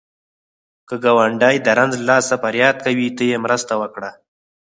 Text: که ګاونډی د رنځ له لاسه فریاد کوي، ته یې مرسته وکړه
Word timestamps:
که 0.87 0.95
ګاونډی 1.03 1.55
د 1.61 1.67
رنځ 1.79 1.93
له 1.99 2.05
لاسه 2.09 2.33
فریاد 2.43 2.75
کوي، 2.85 3.09
ته 3.17 3.23
یې 3.29 3.37
مرسته 3.45 3.73
وکړه 3.81 4.11